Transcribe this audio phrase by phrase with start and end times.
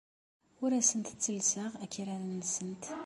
[0.63, 2.83] Ur asent-ttellseɣ akraren-nsent.